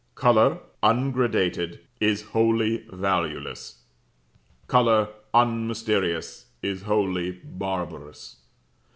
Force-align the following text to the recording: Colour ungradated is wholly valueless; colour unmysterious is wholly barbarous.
Colour 0.15 0.61
ungradated 0.81 1.81
is 1.99 2.23
wholly 2.29 2.87
valueless; 2.91 3.83
colour 4.65 5.09
unmysterious 5.31 6.47
is 6.63 6.81
wholly 6.81 7.29
barbarous. 7.43 8.37